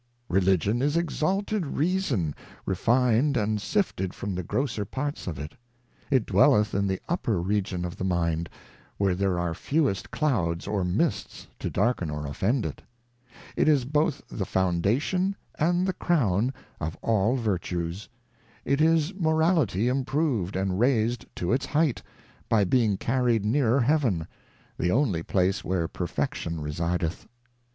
Religion 0.29 0.81
is 0.81 0.97
exalted 0.97 1.63
Reason, 1.63 2.33
refin'd 2.65 3.37
and 3.37 3.61
sifted 3.61 4.15
from 4.15 4.33
the 4.33 4.41
grosser 4.41 4.83
parts 4.83 5.27
of 5.27 5.37
it: 5.37 5.53
It 6.09 6.25
dwelleth 6.25 6.73
in 6.73 6.87
the 6.87 6.99
upper 7.07 7.39
Region 7.39 7.85
of 7.85 7.97
the 7.97 8.03
Mind, 8.03 8.49
where 8.97 9.13
there 9.13 9.37
are 9.37 9.53
fewest 9.53 10.09
Clouds 10.09 10.65
or 10.65 10.83
Mists 10.83 11.45
to 11.59 11.69
darken 11.69 12.09
or 12.09 12.25
offend 12.25 12.65
it: 12.65 12.81
It 13.55 13.67
is 13.69 13.85
both 13.85 14.23
the 14.27 14.43
Foundation 14.43 15.35
and 15.59 15.85
the 15.85 15.93
Crown 15.93 16.51
of 16.79 16.97
all 17.03 17.35
Vertues: 17.37 18.09
It 18.65 18.81
is 18.81 19.13
Morality 19.13 19.85
improv'd 19.85 20.55
and 20.55 20.79
rais'd 20.79 21.27
to 21.35 21.53
its 21.53 21.67
height, 21.67 22.01
by 22.49 22.63
being 22.63 22.97
carried 22.97 23.45
nearer 23.45 23.81
Heaven, 23.81 24.25
the 24.79 24.89
only 24.89 25.21
place 25.21 25.63
where 25.63 25.87
Perfection 25.87 26.57
resideth. 26.59 27.27